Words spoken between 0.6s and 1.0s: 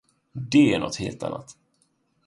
är något